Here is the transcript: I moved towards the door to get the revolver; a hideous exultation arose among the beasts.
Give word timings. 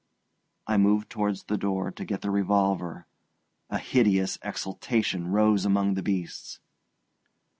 I 0.65 0.77
moved 0.77 1.11
towards 1.11 1.43
the 1.43 1.59
door 1.59 1.91
to 1.91 2.05
get 2.05 2.21
the 2.21 2.31
revolver; 2.31 3.05
a 3.69 3.77
hideous 3.77 4.39
exultation 4.43 5.27
arose 5.27 5.63
among 5.63 5.93
the 5.93 6.01
beasts. 6.01 6.59